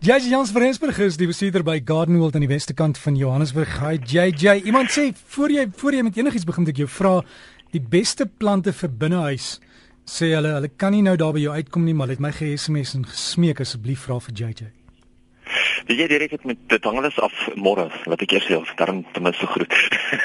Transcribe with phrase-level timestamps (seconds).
[0.00, 3.74] JJ Jans van Rensburg is die bestuurder by Gardenwold aan die weste kant van Johannesburg.
[3.82, 7.12] Hi JJ, iemand sê voor jy voor jy met enigiets begin moet ek jou vra
[7.76, 9.50] die beste plante vir binnehuis.
[10.08, 12.32] Sê hulle hulle kan nie nou daar by jou uitkom nie, maar hulle het my
[12.32, 14.70] ge-SMS en gesmeek asseblief vra vir JJ.
[15.88, 19.02] Wie jy direk het met dit hang alles af môre wat ek eers sê daarom
[19.14, 19.72] ten minste groet.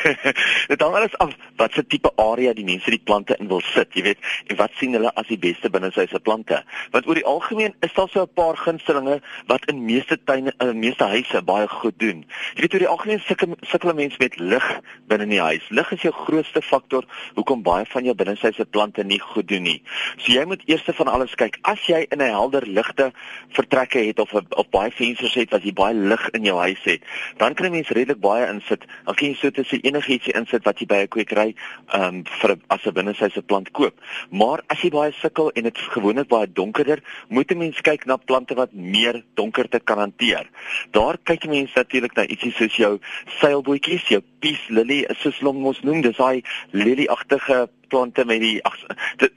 [0.72, 3.94] dit hang alles af wat se tipe area die mense die plante in wil sit,
[3.96, 6.60] jy weet, en wat sien hulle as die beste binne sy se plante.
[6.92, 10.80] Want oor die algemeen is daar so 'n paar gunstelinge wat in meeste tuine in
[10.80, 12.26] meeste huise baie goed doen.
[12.56, 14.68] Jy weet oor die algemeen sukkel sukkel mense met lig
[15.08, 15.70] binne in die huis.
[15.70, 19.48] Lig is jou grootste faktor hoekom baie van jou binne sy se plante nie goed
[19.48, 19.82] doen nie.
[20.18, 21.58] So jy moet eers van alles kyk.
[21.64, 23.12] As jy in 'n helder ligte
[23.50, 27.02] vertrekke het of of baie vensters het wat jy baie lig in jou huis het,
[27.38, 28.86] dan kan 'n mens redelik baie insit.
[29.06, 31.56] Dan kan jy so tussen enigiets insit wat jy by 'n kwekery
[31.94, 33.96] ehm um, vir as 'n binnesyse plant koop.
[34.30, 38.18] Maar as jy baie sukkel en dit gewoonlik baie donkerder, moet 'n mens kyk na
[38.18, 40.50] plante wat meer donkerte kan hanteer.
[40.92, 43.00] Daar kyk 'n mens natuurlik na ietsie soos jou
[43.40, 46.44] seilbootjies, jou peace lily, soos hulle mos noem, dis daai
[46.78, 48.76] lilie-agtige plante met die ag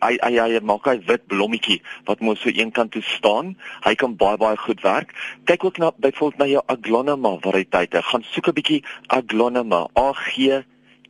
[0.05, 1.79] hy hy hy maak hy wit blommetjie
[2.09, 3.55] wat mos so eenkant toe staan.
[3.87, 5.15] Hy kan baie baie goed werk.
[5.49, 8.05] Kyk ook na byvoorbeeld na jou aglonema variëteite.
[8.11, 9.87] Gaan soek 'n bietjie aglonema.
[9.97, 10.63] A G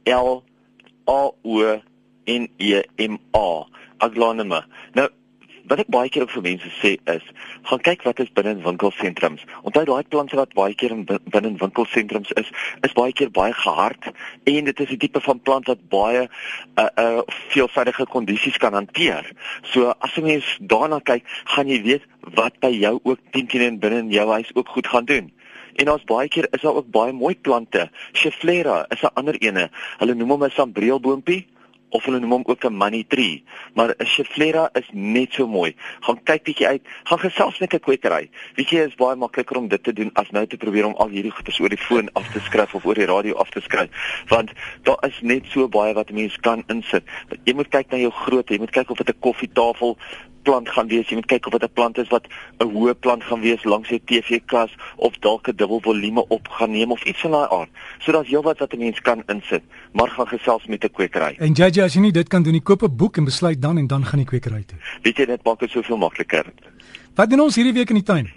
[0.07, 0.43] L
[1.07, 1.81] A O
[2.27, 3.67] N E M A.
[3.99, 4.67] Aglonema.
[4.95, 5.09] Nou
[5.69, 7.25] wat ek baie keer ook vir mense sê is,
[7.69, 9.45] gaan kyk wat is binne in winkelsentrums.
[9.69, 12.51] Onthou daai plante wat baie keer in binne in winkelsentrums is,
[12.87, 16.29] is baie keer baie gehard en dit is 'n tipe van plant wat baie
[16.77, 19.25] uh uh veelvoudige kondisies kan hanteer.
[19.63, 23.79] So as jy mens daarna kyk, gaan jy weet wat by jou ook 10 teen
[23.79, 25.33] binne in jou huis ook goed gaan doen.
[25.79, 27.91] En ons baie keer is daar ook baie mooi plante.
[28.13, 29.71] Schefflera is 'n ander ene.
[29.99, 31.47] Hulle noem hom 'n sambreelboontjie
[31.91, 33.45] of hulle noem hom ook 'n money tree,
[33.75, 35.75] maar 'n Schefflera is net so mooi.
[36.01, 38.31] Gaan kyk bietjie uit, gaan gesels met 'n kwekery.
[38.55, 41.09] Weet jy, is baie makliker om dit te doen as nou te probeer om al
[41.09, 43.89] hierdie goeie oor die foon af te skryf of oor die radio af te skryf,
[44.29, 47.05] want daar is net so baie wat 'n mens kan insit.
[47.45, 49.97] Jy moet kyk na jou grootte, jy moet kyk of dit 'n koffietafel
[50.49, 51.09] plant gaan wees.
[51.09, 52.27] Jy moet kyk of dit 'n plant is wat
[52.59, 56.71] 'n hoë plant gaan wees langs jou TV-kas of dalk 'n dubbel volume op gaan
[56.71, 57.71] neem of iets van daai aard.
[57.99, 59.63] So daar's heelwat wat 'n mens kan insit,
[59.93, 61.37] maar gaan gesels met 'n kwekery.
[61.39, 63.79] En JJ, as jy nie dit kan doen nie, koop 'n boek en besluit dan
[63.79, 64.79] en dan gaan die kwekery toe.
[65.03, 66.45] Weet jy dit maak dit soveel makliker.
[67.15, 68.31] Wat doen ons hierdie week in die tuin?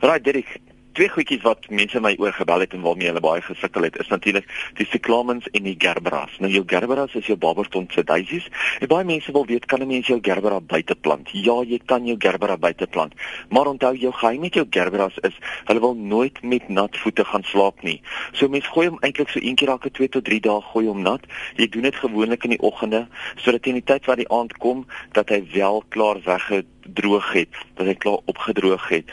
[0.00, 0.60] Raai Dirk,
[0.92, 4.08] twee goedjies wat mense my oor gebel het en waarmee hulle baie gesukkel het, is
[4.10, 4.46] natuurlik
[4.78, 6.36] die cyclamens en die gerberas.
[6.42, 8.48] Nou jou gerberas is jou barberton se daisies.
[8.80, 11.30] En baie mense wil weet kan 'n mens jou gerbera buite plant?
[11.32, 13.14] Ja, jy kan jou gerbera buite plant.
[13.48, 17.42] Maar onthou jou geheim met jou gerberas is hulle wil nooit met nat voete gaan
[17.42, 18.02] slaap nie.
[18.32, 21.02] So mens gooi hom eintlik so een keer elke 2 tot 3 dae gooi hom
[21.02, 21.20] nat.
[21.56, 24.86] Jy doen dit gewoonlik in die oggende sodat teen die tyd wat die aand kom
[25.12, 29.04] dat hy wel klaar weggedroog het, dat hy klaar opgedroog het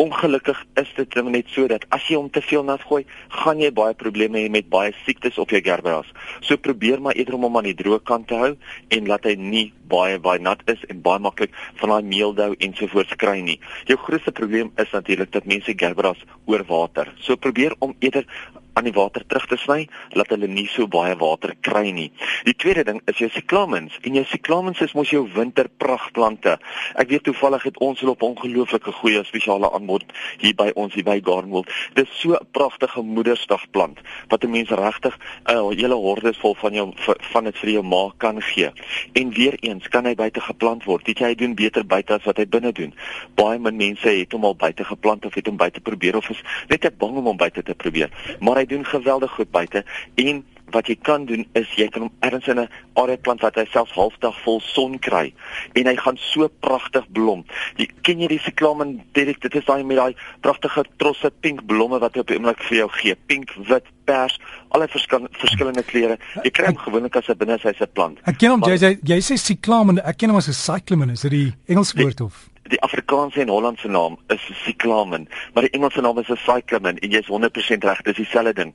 [0.00, 3.02] ongelukkig is dit net so dat as jy hom te veel nat gooi,
[3.42, 6.08] gaan jy baie probleme hê met baie siektes op jou gerberas.
[6.40, 8.54] So probeer maar eerder om hom aan die droë kant te hou
[8.96, 11.52] en laat hy nie baie baie nat is en baie maklik
[11.82, 13.58] van daai meeldou ensovoorts kry nie.
[13.90, 17.12] Jou grootste probleem is natuurlik dat mense gerberas oor water.
[17.20, 18.24] So probeer om eerder
[18.72, 22.10] aan die water terug te sny, laat hulle nie so baie water kry nie.
[22.46, 23.98] Die tweede ding is jou cyclamens.
[24.06, 26.56] En jou cyclamens is mos jou winterpragtplante.
[27.00, 30.04] Ek weet toevallig het ons hulle op ongelooflike goeie spesiale aanbod
[30.40, 31.70] hier by ons hier by Gardenwold.
[31.94, 33.98] Dit is so 'n pragtige moedersdagplant
[34.28, 36.92] wat 'n mens regtig 'n uh, hele horde vol van jou
[37.32, 38.70] van dit vir jou ma kan gee.
[39.12, 41.04] En weer eens kan hy buite geplant word.
[41.04, 42.94] Dit jy doen beter buite as wat hy binne doen.
[43.34, 46.42] Baie min mense het hom al buite geplant of het hom buite probeer of is
[46.68, 48.10] net te bang om hom buite te probeer.
[48.40, 49.84] Maar hy doen geweldig goed buite
[50.20, 50.44] en
[50.74, 53.66] wat jy kan doen is jy kan hom ergens in 'n area plant wat hy
[53.72, 55.32] selfs halfdag vol son kry
[55.74, 57.44] en hy gaan so pragtig blom.
[57.76, 61.98] Jy ken jy die cyclamen direk dit is daai met daai pragtige trosse pink blomme
[61.98, 63.14] wat hy op die oomblik vir jou gee.
[63.26, 64.38] Pink, wit, pers,
[64.70, 66.18] alle verskil, verskillende kleure.
[66.44, 68.18] Jy kry hom gewoonlik as 'n binnesyse plant.
[68.26, 71.22] Ek ken hom jy jy, jy sê cyclamen, ek ken hom as 'n cyclamen, is
[71.22, 72.50] dit die Engelse woord of?
[72.70, 77.28] Die Afrikaanse en Hollandse naam is cyclamen, maar die Engelse naam is cyclamen en jy's
[77.30, 78.74] 100% reg, dis dieselfde ding.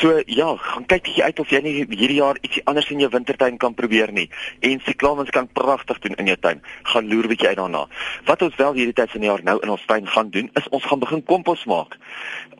[0.00, 3.10] So ja, gaan kyk bietjie uit of jy nie hierdie jaar ietsie anders in jou
[3.12, 4.26] wintertuin kan probeer nie.
[4.64, 6.62] En cyclamens kan pragtig doen in jou tuin.
[6.92, 7.84] Gaan loer bietjie uit daarna.
[8.28, 10.68] Wat ons wel hierdie tyd van die jaar nou in ons tuin gaan doen, is
[10.70, 11.98] ons gaan begin kompos maak.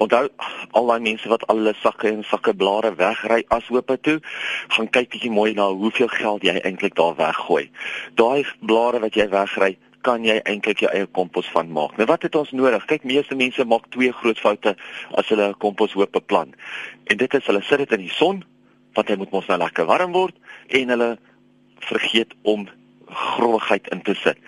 [0.04, 0.26] Onthou
[0.72, 4.18] al daai mense wat al hulle sakke en sakke blare wegry as hoop toe,
[4.76, 7.68] gaan kyk bietjie mooi na hoeveel geld jy eintlik daar weggooi.
[8.20, 11.96] Daai blare wat jy wegry, kan jy eintlik jou eie kompos van maak.
[11.98, 12.84] Nou wat het ons nodig?
[12.90, 14.74] Kyk, meeste mense maak twee groot foute
[15.20, 16.54] as hulle 'n komposhoop beplan.
[17.10, 18.44] En dit is hulle sit dit in die son,
[18.94, 20.34] want hy moet mos nou lekker warm word
[20.68, 21.18] en hulle
[21.80, 22.68] vergeet om
[23.34, 24.38] growwigheid in te sit.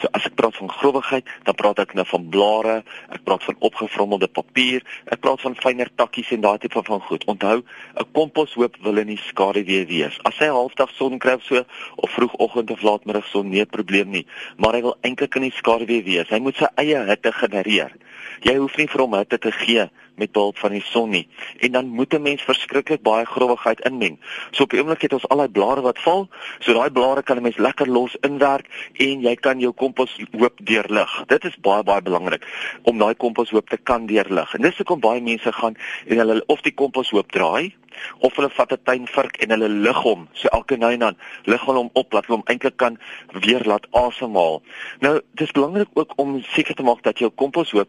[0.00, 2.76] So as ek praat van growwigheid, dan praat ek nou van blare,
[3.14, 7.24] ek praat van opgevrommelde papier, ek praat van fynere takkies en daai tipe van goed.
[7.30, 10.18] Onthou, 'n komposhoop wil in die skaduwee wees.
[10.24, 11.64] As hy halfdag son kry so
[11.96, 14.26] of vroegoggend of laatmiddag son, nie 'n probleem nie,
[14.56, 16.28] maar hy wil eintlik in die skaduwee wees.
[16.28, 17.92] Hy moet sy eie hitte genereer.
[18.42, 21.28] Jy hoef nie vir hom hitte te gee met behulp van die son nie.
[21.60, 24.18] En dan moet 'n mens verskriklik baie growwigheid inmeng.
[24.50, 26.28] So op die oomblik het ons al daai blare wat val,
[26.58, 28.66] so daai blare kan 'n mens lekker los inwerk
[28.98, 31.24] en jy kan jou komposhoop deurlig.
[31.26, 32.46] Dit is baie baie belangrik
[32.82, 34.54] om daai komposhoop te kan deurlig.
[34.54, 35.76] En dis hoekom baie mense gaan
[36.06, 37.74] en hulle of die komposhoop draai
[38.18, 40.28] of hulle vat 'n tuinvark en hulle lig hom.
[40.32, 42.98] So elke nou en dan lig hulle hom op dat hom eintlik kan
[43.30, 44.62] weer laat asemhaal.
[45.00, 47.88] Nou, dis belangrik ook om seker te maak dat jou komposhoop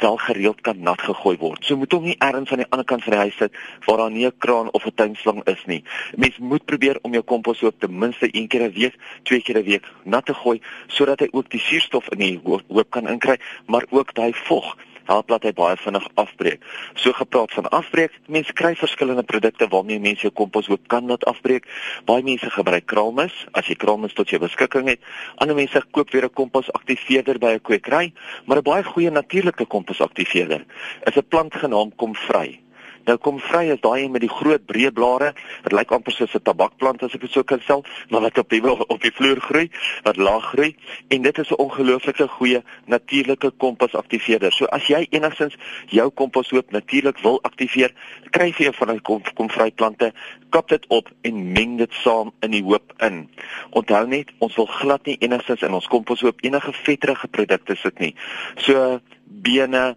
[0.00, 1.64] wel gereeld kan nat gegooi word.
[1.64, 3.56] So moet hom nie ergens aan die ander kant van die huis sit
[3.86, 5.82] waar daar nie 'n kraan of 'n tuinslang is nie.
[6.16, 9.58] Mens moet probeer om jou kompos ook ten minste een keer 'n week, twee keer
[9.58, 13.38] 'n week nat te gooi sodat hy ook die suurstof in die hoop kan inkry,
[13.66, 14.76] maar ook daai vog
[15.08, 16.64] help dat hy baie vinnig afbreek.
[16.94, 21.24] So gepraat van afbreek, mense kry verskillende produkte waarmee mense jou kompos ook kan laat
[21.30, 21.66] afbreek.
[22.08, 25.00] Baie mense gebruik kraalmis as jy kraalmis tot jou beskikking het.
[25.42, 28.12] Ander mense koop weer 'n kompos aktiveerder by 'n kwekery,
[28.46, 30.64] maar 'n baie goeie natuurlike kompos aktiveerder
[31.04, 32.67] is 'n plant genaamd Komvry.
[33.08, 35.30] Nou kom vry is daai een met die groot breë blare.
[35.64, 38.48] Dit lyk amper soos 'n tabakplant as ek dit sou kan stel, maar wat op
[38.50, 39.70] die op die vloer groei,
[40.04, 40.76] wat laag groei
[41.08, 44.52] en dit is 'n ongelooflike goeie natuurlike kompos-aktiveerder.
[44.52, 45.56] So as jy enigstens
[45.86, 47.92] jou komposhoop natuurlik wil aktiveer,
[48.30, 50.12] kry jy van die kom, kom vry plante,
[50.50, 53.28] kap dit op en meng dit saam in die hoop in.
[53.70, 58.14] Onthou net, ons wil glad nie enigstens in ons komposhoop enige vetterige produkte sit nie.
[58.56, 59.96] So bene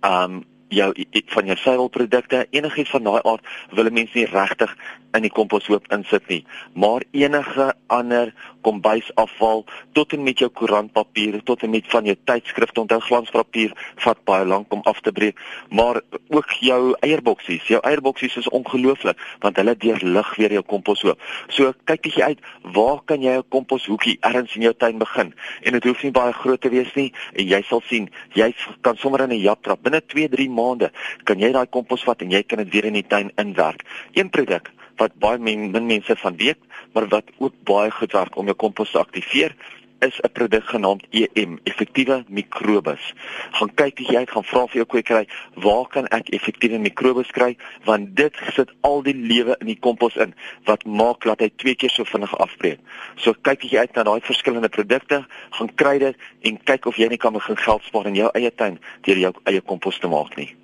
[0.00, 0.44] um
[0.74, 0.90] jou
[1.36, 4.76] van jou suiwelprodukte enigiets van daai aard wil mense nie regtig
[5.14, 6.42] in die komposhoop insit nie.
[6.74, 8.32] Maar enige ander
[8.66, 14.24] kombuisafval tot en met jou koerantpapier tot en met van jou tydskrifte onthou glanspapier vat
[14.26, 15.38] baie lank om af te breek
[15.70, 17.66] maar ook jou eierboksies.
[17.68, 21.20] Jou eierboksies is ongelooflik want hulle deurlig weer jou komposhoop.
[21.48, 22.40] So kyk bietjie uit
[22.74, 25.34] waar kan jy 'n komposhoekie ergens in jou tuin begin?
[25.62, 28.96] En dit hoef nie baie groot te wees nie en jy sal sien jy kan
[28.96, 29.82] sommer in 'n jap trap.
[29.82, 30.90] Binne 2 3 maande
[31.28, 33.84] kan jy daai kompos vat en jy kan dit weer in die tuin inwerk.
[34.16, 36.60] Een produk wat baie min, min mense van weet,
[36.94, 39.56] maar wat ook baie goed werk om jou kompos te aktiveer
[40.06, 43.12] is 'n produk genaamd EM, effektiewe mikrobes.
[43.50, 47.56] Gaan kyk as jy gaan vra vir jou kwekery, waar kan ek effektiewe mikrobes kry?
[47.84, 50.34] Want dit sit al die lewe in die kompos in
[50.64, 52.78] wat maak dat hy twee keer so vinnig afbreek.
[53.16, 56.96] So kyk as jy uit na daai verskillende produkte, gaan kry dit en kyk of
[56.96, 60.08] jy nie kan begin geld spaar in jou eie tuin deur jou eie kompos te
[60.08, 60.54] maak nie.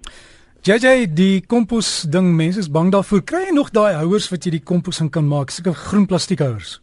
[0.61, 3.23] JJ, die kompos ding, mense is bang daarvoor.
[3.25, 5.49] Kry jy nog daai houers wat jy die kompos in kan maak?
[5.49, 6.75] Sulke groen plastiekhouers.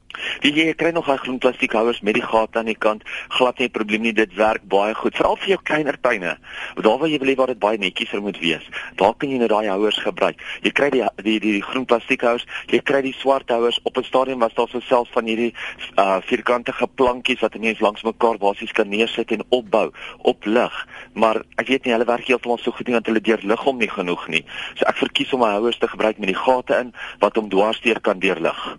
[0.42, 3.04] Die jy kry nog daai groen plastiekhouers met die gate aan die kant.
[3.30, 5.16] Glad nie 'n probleem nie, dit werk baie goed.
[5.16, 6.38] Veral vir jou kleiner tuine.
[6.76, 8.66] Daar waar jy wil hê waar dit baie netjies moet wees.
[8.96, 10.42] Daar kan jy nou daai houers gebruik.
[10.62, 13.80] Jy kry die die die, die groen plastiekhouers, jy kry die swart houers.
[13.84, 15.54] Op 'n stadium was daar so selfs van hierdie
[15.98, 19.92] uh vierkantige plankies wat mense langs mekaar basies kan neersit en opbou
[20.24, 20.88] op lig.
[21.14, 23.90] Maar ek weet nie hulle werk heeltemal so goed nie want hulle deurlig hom nie
[23.90, 24.44] genoeg nie.
[24.76, 28.00] So ek verkies om my houers te gebruik met die gate in wat hom dwarsdeur
[28.00, 28.78] kan deurlig.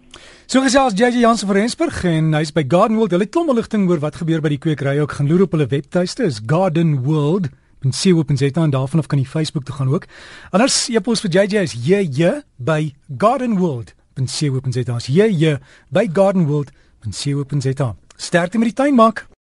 [0.49, 3.13] So gesels JJ Jansen van Rensburg en hy's by Garden World.
[3.13, 4.95] Hulle het klomp ligting oor wat gebeur by die kwekery.
[5.03, 7.51] Ook gaan loer op hulle webtuiste is Garden World.
[7.85, 10.07] En sien op en sê dan daarvan of kan jy Facebook toe gaan ook.
[10.57, 13.93] Anders e-pos vir JJ is JJ by Garden World.
[14.17, 15.59] En sien op en sê dan JJ
[15.93, 16.73] by Garden World.
[17.05, 17.99] En sien op en sê dan.
[18.17, 19.27] Sterkte met die tuin maak.